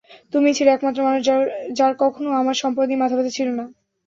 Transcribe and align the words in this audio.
তুমিই 0.33 0.57
ছিলে 0.57 0.69
একমাত্র 0.71 0.99
মানুষ 1.07 1.21
যার 1.77 1.93
কখনও 2.03 2.39
আমার 2.41 2.55
সম্পদ 2.61 2.85
নিয়ে 2.87 3.01
মাথাব্যাথা 3.01 3.35
ছিল 3.37 3.47
না। 3.51 3.65